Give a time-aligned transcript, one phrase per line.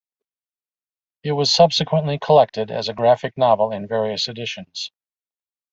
[1.21, 4.91] It was subsequently collected as a graphic novel in various editions.